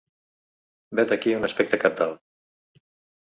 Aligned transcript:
Vet 0.99 1.11
aquí 1.17 1.35
un 1.41 1.45
aspecte 1.49 1.79
cabdal. 1.83 2.17